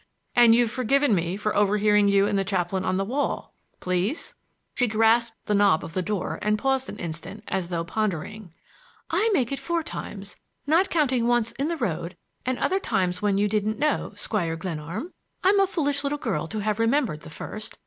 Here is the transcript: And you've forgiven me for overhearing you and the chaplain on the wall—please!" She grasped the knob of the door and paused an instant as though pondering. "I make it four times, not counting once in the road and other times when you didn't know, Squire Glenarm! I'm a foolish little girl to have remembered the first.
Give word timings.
And 0.35 0.55
you've 0.55 0.71
forgiven 0.71 1.13
me 1.13 1.37
for 1.37 1.55
overhearing 1.55 2.07
you 2.07 2.25
and 2.25 2.35
the 2.35 2.43
chaplain 2.43 2.83
on 2.83 2.97
the 2.97 3.05
wall—please!" 3.05 4.33
She 4.73 4.87
grasped 4.87 5.37
the 5.45 5.53
knob 5.53 5.83
of 5.85 5.93
the 5.93 6.01
door 6.01 6.39
and 6.41 6.57
paused 6.57 6.89
an 6.89 6.97
instant 6.97 7.43
as 7.47 7.69
though 7.69 7.83
pondering. 7.83 8.51
"I 9.11 9.29
make 9.31 9.51
it 9.51 9.59
four 9.59 9.83
times, 9.83 10.37
not 10.65 10.89
counting 10.89 11.27
once 11.27 11.51
in 11.51 11.67
the 11.67 11.77
road 11.77 12.17
and 12.47 12.57
other 12.57 12.79
times 12.79 13.21
when 13.21 13.37
you 13.37 13.47
didn't 13.47 13.77
know, 13.77 14.13
Squire 14.15 14.55
Glenarm! 14.55 15.13
I'm 15.43 15.59
a 15.59 15.67
foolish 15.67 16.03
little 16.03 16.17
girl 16.17 16.47
to 16.47 16.57
have 16.61 16.79
remembered 16.79 17.21
the 17.21 17.29
first. 17.29 17.77